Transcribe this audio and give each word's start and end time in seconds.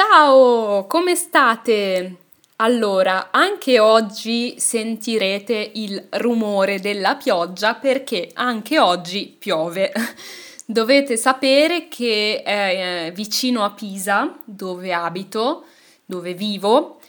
Ciao, 0.00 0.86
come 0.86 1.16
state? 1.16 2.16
Allora, 2.58 3.30
anche 3.32 3.80
oggi 3.80 4.54
sentirete 4.56 5.72
il 5.74 6.06
rumore 6.10 6.78
della 6.78 7.16
pioggia 7.16 7.74
perché 7.74 8.30
anche 8.34 8.78
oggi 8.78 9.34
piove. 9.36 9.92
Dovete 10.64 11.16
sapere 11.16 11.88
che 11.88 12.44
eh, 12.46 13.10
vicino 13.10 13.64
a 13.64 13.72
Pisa, 13.72 14.36
dove 14.44 14.92
abito, 14.92 15.64
dove 16.04 16.32
vivo, 16.32 17.00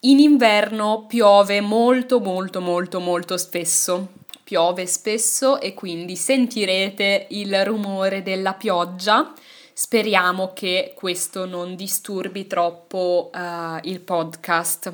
in 0.00 0.18
inverno 0.18 1.06
piove 1.08 1.62
molto 1.62 2.20
molto 2.20 2.60
molto 2.60 3.00
molto 3.00 3.38
spesso. 3.38 4.08
Piove 4.44 4.84
spesso 4.84 5.58
e 5.62 5.72
quindi 5.72 6.14
sentirete 6.14 7.28
il 7.30 7.64
rumore 7.64 8.22
della 8.22 8.52
pioggia 8.52 9.32
Speriamo 9.76 10.52
che 10.52 10.92
questo 10.94 11.46
non 11.46 11.74
disturbi 11.74 12.46
troppo 12.46 13.32
uh, 13.34 13.80
il 13.82 13.98
podcast. 13.98 14.92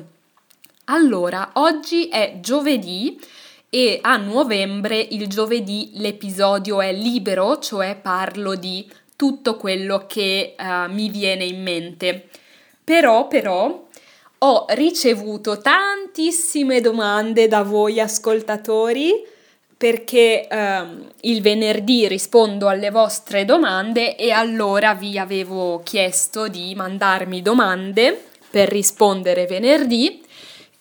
Allora, 0.85 1.51
oggi 1.53 2.07
è 2.07 2.39
giovedì 2.41 3.21
e 3.69 3.99
a 4.01 4.17
novembre 4.17 4.97
il 4.97 5.27
giovedì 5.27 5.91
l'episodio 5.93 6.81
è 6.81 6.91
libero, 6.93 7.59
cioè 7.59 7.95
parlo 7.95 8.55
di 8.55 8.91
tutto 9.15 9.55
quello 9.55 10.07
che 10.07 10.55
uh, 10.57 10.91
mi 10.91 11.09
viene 11.09 11.45
in 11.45 11.61
mente. 11.61 12.27
Però, 12.83 13.27
però, 13.27 13.85
ho 14.39 14.65
ricevuto 14.69 15.59
tantissime 15.59 16.81
domande 16.81 17.47
da 17.47 17.61
voi 17.61 17.99
ascoltatori 17.99 19.13
perché 19.81 20.47
ehm, 20.47 21.07
il 21.21 21.41
venerdì 21.41 22.07
rispondo 22.07 22.67
alle 22.67 22.91
vostre 22.91 23.45
domande 23.45 24.15
e 24.15 24.29
allora 24.29 24.93
vi 24.93 25.17
avevo 25.17 25.81
chiesto 25.83 26.47
di 26.47 26.75
mandarmi 26.75 27.41
domande 27.41 28.25
per 28.51 28.69
rispondere 28.69 29.47
venerdì 29.47 30.21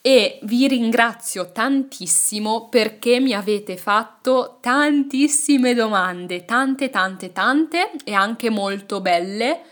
e 0.02 0.38
vi 0.42 0.68
ringrazio 0.68 1.50
tantissimo 1.50 2.68
perché 2.68 3.20
mi 3.20 3.32
avete 3.32 3.78
fatto 3.78 4.58
tantissime 4.60 5.72
domande, 5.72 6.44
tante 6.44 6.90
tante 6.90 7.32
tante 7.32 7.92
e 8.04 8.12
anche 8.12 8.50
molto 8.50 9.00
belle. 9.00 9.62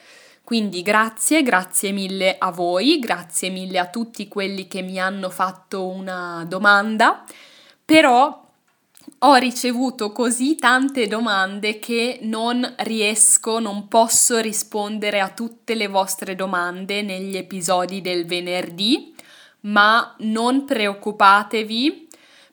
Quindi 0.42 0.80
grazie, 0.80 1.42
grazie 1.42 1.92
mille 1.92 2.36
a 2.38 2.50
voi, 2.50 2.98
grazie 2.98 3.50
mille 3.50 3.78
a 3.78 3.88
tutti 3.88 4.26
quelli 4.26 4.66
che 4.66 4.80
mi 4.80 4.98
hanno 4.98 5.28
fatto 5.28 5.86
una 5.86 6.46
domanda. 6.48 7.24
Però 7.84 8.46
ho 9.20 9.34
ricevuto 9.34 10.12
così 10.12 10.55
tante 10.55 11.08
domande 11.08 11.80
che 11.80 12.20
non 12.22 12.74
riesco, 12.78 13.58
non 13.58 13.88
posso 13.88 14.38
rispondere 14.38 15.19
a 15.19 15.30
tutte 15.30 15.74
le 15.74 15.88
vostre 15.88 16.36
domande 16.36 17.02
negli 17.02 17.36
episodi 17.36 18.00
del 18.00 18.27
venerdì, 18.27 19.12
ma 19.62 20.14
non 20.19 20.64
preoccupatevi 20.64 22.06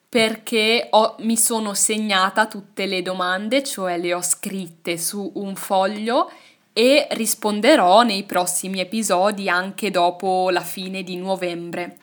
perché 0.10 0.88
ho, 0.90 1.16
mi 1.20 1.38
sono 1.38 1.76
segnata 1.76 2.48
tutte 2.48 2.88
le 2.88 3.04
domande, 3.04 3.64
cioè 3.64 3.98
le 4.00 4.14
ho 4.16 4.22
scritte 4.24 4.98
su 4.98 5.34
un 5.36 5.56
foglio 5.56 6.32
e 6.74 7.08
risponderò 7.12 8.02
nei 8.02 8.24
prossimi 8.24 8.80
episodi 8.80 9.50
anche 9.50 9.92
dopo 9.92 10.50
la 10.50 10.62
fine 10.62 11.04
di 11.04 11.16
novembre. 11.18 11.98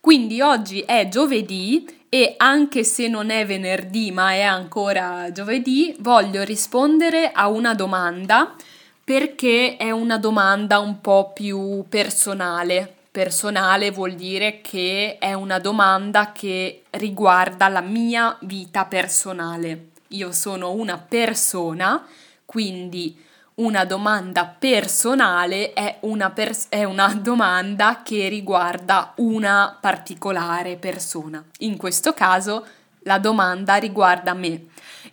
Quindi 0.00 0.40
oggi 0.40 0.80
è 0.80 1.06
giovedì 1.08 1.86
e 2.14 2.34
anche 2.36 2.84
se 2.84 3.08
non 3.08 3.30
è 3.30 3.46
venerdì 3.46 4.10
ma 4.10 4.32
è 4.32 4.42
ancora 4.42 5.32
giovedì, 5.32 5.96
voglio 6.00 6.42
rispondere 6.42 7.32
a 7.32 7.48
una 7.48 7.74
domanda 7.74 8.54
perché 9.02 9.78
è 9.78 9.90
una 9.92 10.18
domanda 10.18 10.78
un 10.78 11.00
po' 11.00 11.32
più 11.32 11.86
personale. 11.88 12.96
Personale 13.10 13.90
vuol 13.92 14.12
dire 14.12 14.60
che 14.60 15.16
è 15.18 15.32
una 15.32 15.58
domanda 15.58 16.32
che 16.32 16.82
riguarda 16.90 17.68
la 17.68 17.80
mia 17.80 18.36
vita 18.42 18.84
personale. 18.84 19.92
Io 20.08 20.32
sono 20.32 20.72
una 20.72 20.98
persona, 20.98 22.06
quindi 22.44 23.18
una 23.62 23.84
domanda 23.84 24.44
personale 24.46 25.72
è 25.72 25.98
una, 26.00 26.30
pers- 26.30 26.66
è 26.68 26.82
una, 26.84 27.14
domanda 27.14 28.02
che 28.02 28.28
riguarda 28.28 29.12
una 29.16 29.76
particolare 29.80 30.76
persona. 30.76 31.42
In 31.58 31.76
questo 31.76 32.12
caso 32.12 32.66
la 33.04 33.18
domanda 33.18 33.76
riguarda 33.76 34.34
me. 34.34 34.66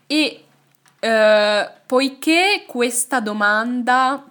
E 0.08 0.44
eh, 1.00 1.70
poiché 1.86 2.64
questa 2.68 3.20
domanda 3.20 4.24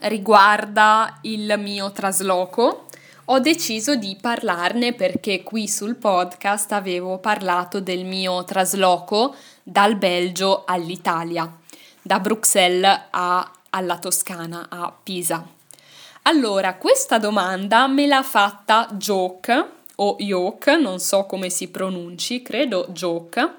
riguarda 0.00 1.18
il 1.22 1.54
mio 1.58 1.92
trasloco, 1.92 2.86
ho 3.26 3.38
deciso 3.38 3.94
di 3.94 4.16
parlarne 4.20 4.92
perché 4.92 5.44
qui 5.44 5.68
sul 5.68 5.94
podcast 5.94 6.72
avevo 6.72 7.18
parlato 7.18 7.80
del 7.80 8.04
mio 8.04 8.44
trasloco 8.44 9.34
dal 9.62 9.94
Belgio 9.96 10.64
all'Italia 10.66 11.60
da 12.02 12.18
Bruxelles 12.20 13.00
a, 13.10 13.50
alla 13.70 13.98
Toscana, 13.98 14.66
a 14.68 14.92
Pisa. 15.02 15.46
Allora, 16.22 16.74
questa 16.74 17.18
domanda 17.18 17.86
me 17.86 18.06
l'ha 18.06 18.22
fatta 18.22 18.88
Joke 18.92 19.66
o 19.96 20.16
Yoke, 20.18 20.76
non 20.76 20.98
so 20.98 21.24
come 21.24 21.48
si 21.48 21.68
pronunci, 21.68 22.42
credo 22.42 22.86
Joke. 22.90 23.54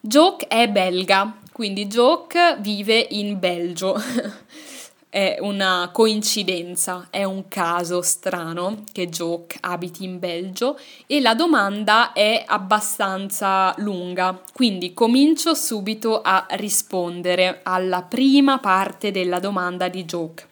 Joke 0.00 0.46
è 0.46 0.68
belga, 0.68 1.36
quindi 1.52 1.86
Joke 1.86 2.56
vive 2.60 3.06
in 3.10 3.38
Belgio. 3.38 4.00
è 5.10 5.38
una 5.40 5.90
coincidenza, 5.92 7.08
è 7.10 7.24
un 7.24 7.48
caso 7.48 8.00
strano 8.00 8.84
che 8.92 9.08
Joke 9.08 9.58
abiti 9.60 10.04
in 10.04 10.20
Belgio 10.20 10.78
e 11.06 11.20
la 11.20 11.34
domanda 11.34 12.12
è 12.12 12.44
abbastanza 12.46 13.74
lunga, 13.78 14.40
quindi 14.52 14.94
comincio 14.94 15.54
subito 15.54 16.22
a 16.22 16.46
rispondere 16.50 17.58
alla 17.64 18.02
prima 18.02 18.58
parte 18.58 19.10
della 19.10 19.40
domanda 19.40 19.88
di 19.88 20.04
Joke. 20.04 20.46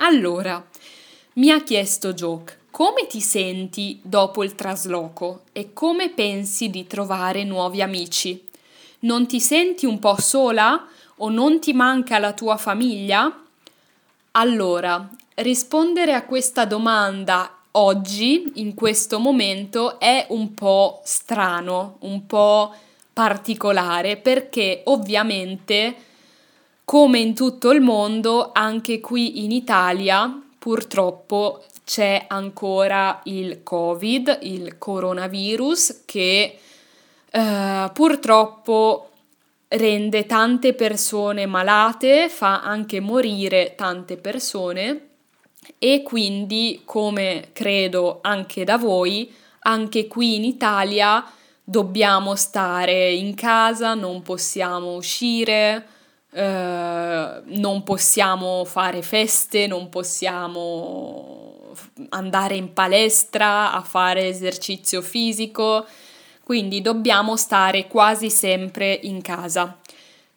Allora, 0.00 0.62
mi 1.34 1.50
ha 1.50 1.62
chiesto 1.62 2.12
Joke, 2.12 2.58
come 2.70 3.06
ti 3.06 3.22
senti 3.22 4.00
dopo 4.02 4.44
il 4.44 4.54
trasloco 4.54 5.44
e 5.52 5.72
come 5.72 6.10
pensi 6.10 6.68
di 6.68 6.86
trovare 6.86 7.42
nuovi 7.42 7.80
amici? 7.80 8.46
Non 9.00 9.26
ti 9.26 9.40
senti 9.40 9.86
un 9.86 9.98
po' 9.98 10.20
sola 10.20 10.86
o 11.16 11.30
non 11.30 11.58
ti 11.58 11.72
manca 11.72 12.18
la 12.18 12.34
tua 12.34 12.58
famiglia? 12.58 13.44
Allora, 14.32 15.08
rispondere 15.36 16.12
a 16.12 16.24
questa 16.24 16.64
domanda 16.64 17.56
oggi, 17.72 18.52
in 18.56 18.74
questo 18.74 19.18
momento, 19.18 19.98
è 19.98 20.26
un 20.30 20.54
po' 20.54 21.00
strano, 21.04 21.96
un 22.00 22.26
po' 22.26 22.72
particolare, 23.12 24.16
perché 24.16 24.82
ovviamente, 24.84 25.94
come 26.84 27.18
in 27.18 27.34
tutto 27.34 27.70
il 27.70 27.80
mondo, 27.80 28.50
anche 28.52 29.00
qui 29.00 29.44
in 29.44 29.50
Italia, 29.50 30.40
purtroppo 30.58 31.64
c'è 31.84 32.26
ancora 32.28 33.20
il 33.24 33.62
Covid, 33.62 34.38
il 34.42 34.76
coronavirus, 34.76 36.02
che 36.04 36.58
eh, 37.30 37.90
purtroppo 37.92 39.07
rende 39.68 40.26
tante 40.26 40.72
persone 40.74 41.46
malate, 41.46 42.28
fa 42.28 42.62
anche 42.62 43.00
morire 43.00 43.74
tante 43.76 44.16
persone 44.16 45.08
e 45.78 46.02
quindi, 46.02 46.82
come 46.84 47.48
credo 47.52 48.18
anche 48.22 48.64
da 48.64 48.78
voi, 48.78 49.32
anche 49.60 50.06
qui 50.06 50.36
in 50.36 50.44
Italia 50.44 51.24
dobbiamo 51.62 52.34
stare 52.34 53.12
in 53.12 53.34
casa, 53.34 53.92
non 53.92 54.22
possiamo 54.22 54.94
uscire, 54.94 55.86
eh, 56.32 57.42
non 57.44 57.82
possiamo 57.84 58.64
fare 58.64 59.02
feste, 59.02 59.66
non 59.66 59.90
possiamo 59.90 61.74
andare 62.10 62.56
in 62.56 62.72
palestra 62.72 63.72
a 63.72 63.82
fare 63.82 64.28
esercizio 64.28 65.02
fisico 65.02 65.86
quindi 66.48 66.80
dobbiamo 66.80 67.36
stare 67.36 67.88
quasi 67.88 68.30
sempre 68.30 68.98
in 69.02 69.20
casa. 69.20 69.76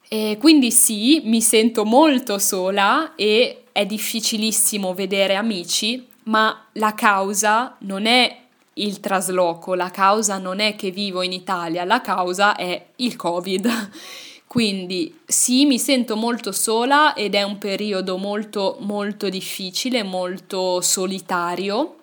E 0.10 0.36
quindi 0.38 0.70
sì, 0.70 1.22
mi 1.24 1.40
sento 1.40 1.86
molto 1.86 2.38
sola 2.38 3.16
e 3.16 3.64
è 3.72 3.86
difficilissimo 3.86 4.94
vedere 4.94 5.36
amici, 5.36 6.06
ma 6.24 6.66
la 6.74 6.94
causa 6.96 7.78
non 7.84 8.08
è 8.08 8.40
il 8.74 9.00
trasloco, 9.00 9.74
la 9.74 9.90
causa 9.90 10.38
non 10.38 10.60
è 10.60 10.76
che 10.76 10.92
vivo 10.92 11.22
in 11.22 11.32
Italia, 11.32 11.86
la 11.86 12.02
causa 12.02 12.58
è 12.58 12.88
il 12.98 13.16
Covid. 13.16 13.90
Quindi 14.46 15.18
sì, 15.26 15.66
mi 15.66 15.80
sento 15.80 16.18
molto 16.18 16.52
sola 16.52 17.14
ed 17.14 17.36
è 17.36 17.44
un 17.44 17.58
periodo 17.58 18.18
molto 18.18 18.76
molto 18.82 19.30
difficile, 19.30 20.04
molto 20.04 20.82
solitario 20.82 22.00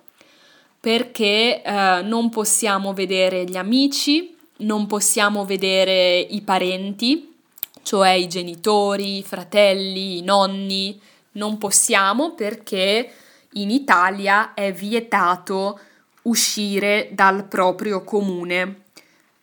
perché 0.88 1.60
eh, 1.60 2.00
non 2.02 2.30
possiamo 2.30 2.94
vedere 2.94 3.44
gli 3.44 3.58
amici, 3.58 4.34
non 4.60 4.86
possiamo 4.86 5.44
vedere 5.44 6.18
i 6.18 6.40
parenti, 6.40 7.36
cioè 7.82 8.12
i 8.12 8.26
genitori, 8.26 9.18
i 9.18 9.22
fratelli, 9.22 10.16
i 10.16 10.22
nonni, 10.22 10.98
non 11.32 11.58
possiamo 11.58 12.32
perché 12.32 13.06
in 13.52 13.70
Italia 13.70 14.54
è 14.54 14.72
vietato 14.72 15.78
uscire 16.22 17.10
dal 17.12 17.44
proprio 17.44 18.02
comune. 18.02 18.84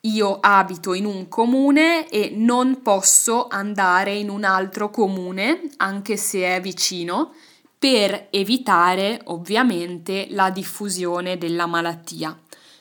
Io 0.01 0.39
abito 0.41 0.95
in 0.95 1.06
un 1.06 1.27
comune 1.27 2.09
e 2.09 2.31
non 2.33 2.81
posso 2.81 3.45
andare 3.50 4.15
in 4.15 4.31
un 4.31 4.45
altro 4.45 4.89
comune, 4.89 5.62
anche 5.77 6.18
se 6.18 6.56
è 6.56 6.59
vicino, 6.59 7.33
per 7.86 8.30
evitare 8.32 9.22
ovviamente 9.26 10.26
la 10.32 10.50
diffusione 10.50 11.38
della 11.38 11.68
malattia. 11.68 12.36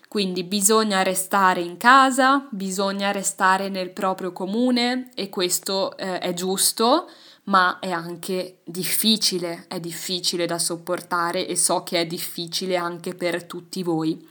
Quindi 0.09 0.45
bisogna 0.45 1.03
restare 1.03 1.61
in 1.61 1.77
casa, 1.77 2.49
bisogna 2.51 3.13
restare 3.13 3.69
nel 3.69 3.91
proprio 3.91 4.33
comune 4.33 5.11
e 5.15 5.29
questo 5.29 5.95
eh, 5.99 6.21
è 6.21 6.33
giusto, 6.33 7.11
ma 7.45 7.81
è 7.81 7.91
anche 7.91 8.61
difficile, 8.65 9.67
è 9.69 9.79
difficile 9.79 10.47
da 10.47 10.59
sopportare 10.59 11.47
e 11.47 11.55
so 11.55 11.83
che 11.83 12.01
è 12.01 12.07
difficile 12.07 12.77
anche 12.77 13.15
per 13.15 13.45
tutti 13.45 13.83
voi. 13.83 14.27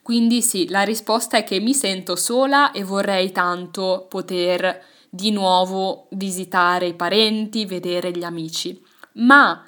Quindi 0.00 0.40
sì, 0.40 0.66
la 0.70 0.80
risposta 0.80 1.36
è 1.36 1.44
che 1.44 1.60
mi 1.60 1.74
sento 1.74 2.16
sola 2.16 2.72
e 2.72 2.84
vorrei 2.84 3.32
tanto 3.32 4.06
poter 4.08 4.82
di 5.10 5.30
nuovo 5.30 6.06
visitare 6.12 6.86
i 6.86 6.94
parenti, 6.94 7.66
vedere 7.66 8.12
gli 8.12 8.24
amici. 8.24 8.82
Ma 9.16 9.62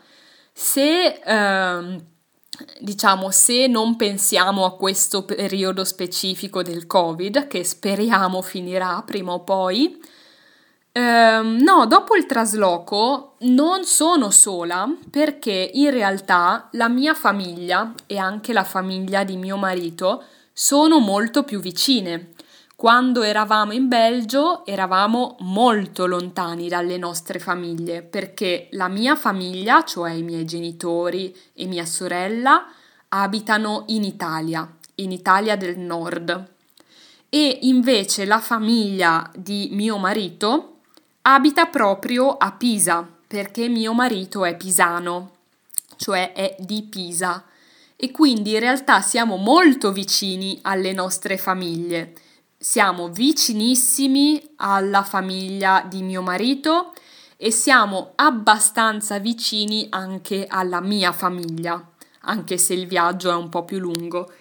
se 0.60 1.20
ehm, 1.24 2.04
diciamo 2.80 3.30
se 3.30 3.68
non 3.68 3.94
pensiamo 3.94 4.64
a 4.64 4.74
questo 4.74 5.24
periodo 5.24 5.84
specifico 5.84 6.64
del 6.64 6.84
Covid, 6.88 7.46
che 7.46 7.62
speriamo 7.62 8.42
finirà 8.42 9.00
prima 9.06 9.34
o 9.34 9.44
poi, 9.44 10.02
ehm, 10.90 11.58
no, 11.62 11.86
dopo 11.86 12.16
il 12.16 12.26
trasloco 12.26 13.36
non 13.42 13.84
sono 13.84 14.30
sola 14.30 14.92
perché 15.08 15.70
in 15.74 15.90
realtà 15.90 16.68
la 16.72 16.88
mia 16.88 17.14
famiglia 17.14 17.94
e 18.06 18.18
anche 18.18 18.52
la 18.52 18.64
famiglia 18.64 19.22
di 19.22 19.36
mio 19.36 19.56
marito 19.56 20.24
sono 20.52 20.98
molto 20.98 21.44
più 21.44 21.60
vicine. 21.60 22.32
Quando 22.80 23.24
eravamo 23.24 23.72
in 23.72 23.88
Belgio 23.88 24.64
eravamo 24.64 25.34
molto 25.40 26.06
lontani 26.06 26.68
dalle 26.68 26.96
nostre 26.96 27.40
famiglie 27.40 28.02
perché 28.02 28.68
la 28.70 28.86
mia 28.86 29.16
famiglia, 29.16 29.82
cioè 29.82 30.12
i 30.12 30.22
miei 30.22 30.44
genitori 30.44 31.36
e 31.54 31.66
mia 31.66 31.84
sorella, 31.84 32.68
abitano 33.08 33.82
in 33.88 34.04
Italia, 34.04 34.72
in 34.94 35.10
Italia 35.10 35.56
del 35.56 35.76
Nord. 35.76 36.50
E 37.28 37.58
invece 37.62 38.24
la 38.24 38.38
famiglia 38.38 39.28
di 39.34 39.70
mio 39.72 39.98
marito 39.98 40.76
abita 41.22 41.66
proprio 41.66 42.36
a 42.36 42.52
Pisa 42.52 43.04
perché 43.26 43.66
mio 43.66 43.92
marito 43.92 44.44
è 44.44 44.56
pisano, 44.56 45.32
cioè 45.96 46.32
è 46.32 46.54
di 46.60 46.84
Pisa. 46.84 47.42
E 47.96 48.12
quindi 48.12 48.52
in 48.52 48.60
realtà 48.60 49.00
siamo 49.00 49.34
molto 49.34 49.90
vicini 49.90 50.60
alle 50.62 50.92
nostre 50.92 51.36
famiglie 51.38 52.14
siamo 52.60 53.08
vicinissimi 53.08 54.42
alla 54.56 55.04
famiglia 55.04 55.86
di 55.88 56.02
mio 56.02 56.22
marito 56.22 56.92
e 57.36 57.52
siamo 57.52 58.12
abbastanza 58.16 59.20
vicini 59.20 59.86
anche 59.90 60.46
alla 60.48 60.80
mia 60.80 61.12
famiglia, 61.12 61.80
anche 62.22 62.58
se 62.58 62.74
il 62.74 62.88
viaggio 62.88 63.30
è 63.30 63.34
un 63.34 63.48
po' 63.48 63.64
più 63.64 63.78
lungo. 63.78 64.32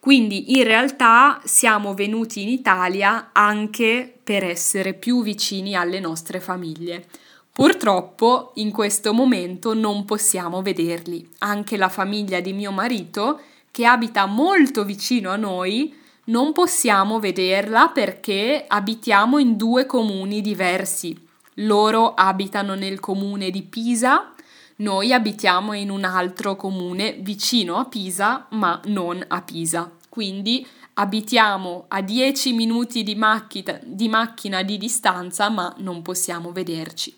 Quindi 0.00 0.56
in 0.56 0.62
realtà 0.62 1.40
siamo 1.44 1.94
venuti 1.94 2.42
in 2.42 2.48
Italia 2.48 3.30
anche 3.32 4.20
per 4.22 4.44
essere 4.44 4.94
più 4.94 5.22
vicini 5.24 5.74
alle 5.74 5.98
nostre 5.98 6.38
famiglie. 6.38 7.06
Purtroppo 7.50 8.52
in 8.56 8.70
questo 8.70 9.12
momento 9.12 9.74
non 9.74 10.04
possiamo 10.04 10.62
vederli. 10.62 11.28
Anche 11.38 11.76
la 11.76 11.88
famiglia 11.88 12.40
di 12.40 12.52
mio 12.52 12.70
marito, 12.70 13.40
che 13.70 13.84
abita 13.84 14.26
molto 14.26 14.84
vicino 14.84 15.30
a 15.30 15.36
noi, 15.36 16.02
non 16.24 16.52
possiamo 16.52 17.18
vederla 17.18 17.88
perché 17.88 18.64
abitiamo 18.66 19.38
in 19.38 19.56
due 19.56 19.86
comuni 19.86 20.40
diversi. 20.40 21.16
Loro 21.58 22.14
abitano 22.14 22.74
nel 22.74 23.00
comune 23.00 23.50
di 23.50 23.62
Pisa, 23.62 24.32
noi 24.76 25.12
abitiamo 25.12 25.72
in 25.72 25.90
un 25.90 26.04
altro 26.04 26.56
comune 26.56 27.16
vicino 27.20 27.76
a 27.76 27.84
Pisa, 27.84 28.46
ma 28.50 28.80
non 28.86 29.24
a 29.28 29.40
Pisa. 29.42 29.90
Quindi 30.08 30.66
abitiamo 30.94 31.84
a 31.88 32.00
10 32.00 32.52
minuti 32.52 33.02
di 33.02 33.14
macchina, 33.14 33.78
di 33.82 34.08
macchina 34.08 34.62
di 34.62 34.78
distanza, 34.78 35.48
ma 35.48 35.72
non 35.78 36.02
possiamo 36.02 36.50
vederci. 36.50 37.16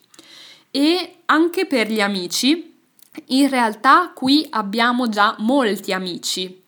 E 0.70 1.18
anche 1.26 1.66
per 1.66 1.90
gli 1.90 2.00
amici, 2.00 2.74
in 3.28 3.48
realtà 3.48 4.12
qui 4.14 4.46
abbiamo 4.50 5.08
già 5.08 5.34
molti 5.38 5.92
amici, 5.92 6.62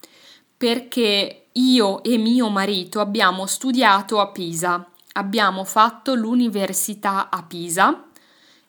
perché 0.56 1.47
io 1.58 2.02
e 2.04 2.16
mio 2.18 2.48
marito 2.48 3.00
abbiamo 3.00 3.46
studiato 3.46 4.20
a 4.20 4.28
Pisa, 4.28 4.88
abbiamo 5.12 5.64
fatto 5.64 6.14
l'università 6.14 7.28
a 7.30 7.42
Pisa 7.42 8.04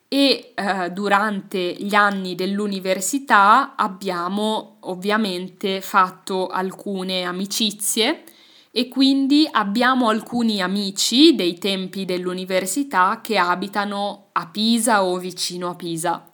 e 0.07 0.53
eh, 0.55 0.89
durante 0.89 1.75
gli 1.77 1.93
anni 1.93 2.33
dell'università 2.33 3.75
abbiamo 3.75 4.77
ovviamente 4.81 5.81
fatto 5.81 6.47
alcune 6.47 7.23
amicizie 7.23 8.23
e 8.71 8.87
quindi 8.87 9.47
abbiamo 9.49 10.09
alcuni 10.09 10.61
amici 10.61 11.35
dei 11.35 11.59
tempi 11.59 12.05
dell'università 12.05 13.19
che 13.21 13.37
abitano 13.37 14.29
a 14.31 14.47
Pisa 14.47 15.03
o 15.03 15.17
vicino 15.17 15.69
a 15.69 15.75
Pisa. 15.75 16.27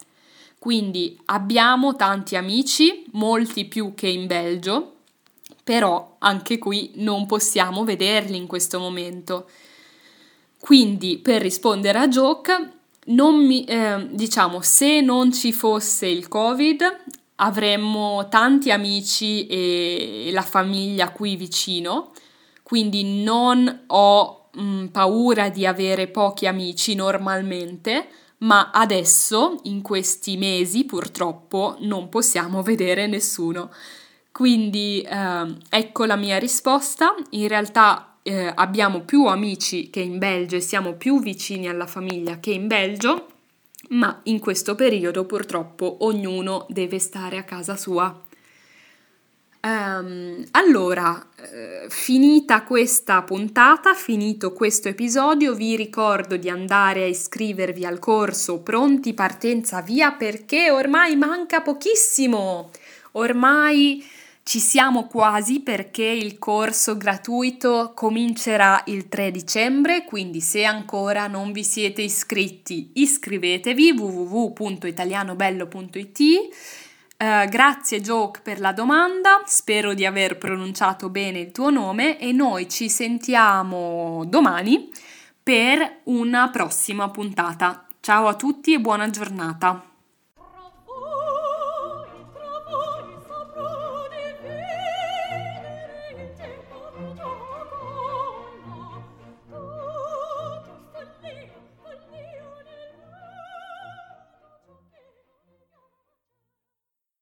Quindi 0.57 1.19
abbiamo 1.25 1.95
tanti 1.95 2.35
amici, 2.35 3.05
molti 3.11 3.65
più 3.65 3.93
che 3.93 4.07
in 4.07 4.25
Belgio, 4.25 4.94
però 5.65 6.17
anche 6.19 6.59
qui 6.59 6.91
non 6.97 7.25
possiamo 7.25 7.83
vederli 7.83 8.37
in 8.37 8.45
questo 8.45 8.77
momento. 8.77 9.49
Quindi, 10.59 11.17
per 11.17 11.41
rispondere 11.41 11.97
a 11.97 12.07
Joke, 12.07 12.71
mi, 13.07 13.65
eh, 13.65 14.07
diciamo, 14.11 14.61
se 14.61 15.01
non 15.01 15.33
ci 15.33 15.51
fosse 15.51 16.05
il 16.05 16.27
Covid, 16.27 16.83
avremmo 17.37 18.27
tanti 18.29 18.69
amici 18.69 19.47
e 19.47 20.29
la 20.31 20.43
famiglia 20.43 21.09
qui 21.09 21.35
vicino, 21.35 22.11
quindi 22.61 23.23
non 23.23 23.85
ho 23.87 24.49
mh, 24.53 24.61
mm, 24.61 24.85
paura 24.89 25.49
di 25.49 25.65
avere 25.65 26.07
pochi 26.07 26.45
amici 26.45 26.93
normalmente, 26.93 28.07
ma 28.39 28.69
adesso, 28.71 29.59
in 29.63 29.81
questi 29.81 30.37
mesi, 30.37 30.85
purtroppo, 30.85 31.77
non 31.79 32.07
possiamo 32.09 32.61
vedere 32.61 33.07
nessuno. 33.07 33.71
Quindi 34.35 34.99
eh, 34.99 35.55
ecco 35.69 36.03
la 36.03 36.17
mia 36.17 36.37
risposta. 36.37 37.15
In 37.29 37.47
realtà 37.47 38.17
eh, 38.21 38.51
abbiamo 38.53 38.99
più 38.99 39.27
amici 39.27 39.89
che 39.89 40.01
in 40.01 40.17
Belgio 40.17 40.57
e 40.57 40.59
siamo 40.59 40.95
più 40.95 41.21
vicini 41.21 41.69
alla 41.69 41.87
famiglia 41.87 42.37
che 42.41 42.51
in 42.51 42.67
Belgio, 42.67 43.27
ma 43.91 44.19
in 44.23 44.39
questo 44.39 44.75
periodo 44.75 45.23
purtroppo 45.23 45.99
ognuno 46.01 46.65
deve 46.67 46.99
stare 46.99 47.37
a 47.37 47.43
casa 47.43 47.77
sua. 47.77 48.23
Um, 49.61 50.43
allora, 50.51 51.29
eh, 51.37 51.85
finita 51.87 52.63
questa 52.63 53.21
puntata, 53.21 53.93
finito 53.93 54.51
questo 54.51 54.89
episodio, 54.89 55.53
vi 55.53 55.77
ricordo 55.77 56.35
di 56.35 56.49
andare 56.49 57.03
a 57.03 57.07
iscrivervi 57.07 57.85
al 57.85 57.99
corso 57.99 58.59
Pronti 58.59 59.13
Partenza 59.13 59.79
Via 59.81 60.11
perché 60.11 60.71
ormai 60.71 61.15
manca 61.15 61.61
pochissimo. 61.61 62.71
Ormai 63.13 64.05
ci 64.47 64.59
siamo 64.59 65.07
quasi 65.07 65.61
perché 65.61 66.03
il 66.03 66.37
corso 66.37 66.97
gratuito 66.97 67.93
comincerà 67.95 68.83
il 68.85 69.09
3 69.09 69.31
dicembre, 69.31 70.05
quindi 70.05 70.39
se 70.39 70.63
ancora 70.63 71.25
non 71.25 71.51
vi 71.51 71.63
siete 71.63 72.03
iscritti 72.03 72.91
iscrivetevi 72.93 73.93
www.italianobello.it. 73.93 76.19
Uh, 76.19 76.51
eh, 77.17 77.47
grazie 77.49 78.01
Joke 78.01 78.41
per 78.43 78.59
la 78.59 78.71
domanda, 78.71 79.41
spero 79.45 79.95
di 79.95 80.05
aver 80.05 80.37
pronunciato 80.37 81.09
bene 81.09 81.39
il 81.39 81.51
tuo 81.51 81.71
nome 81.71 82.19
e 82.19 82.31
noi 82.31 82.69
ci 82.69 82.87
sentiamo 82.87 84.25
domani 84.27 84.91
per 85.41 86.01
una 86.03 86.51
prossima 86.51 87.09
puntata. 87.09 87.87
Ciao 87.99 88.27
a 88.27 88.35
tutti 88.35 88.73
e 88.73 88.79
buona 88.79 89.09
giornata. 89.09 89.94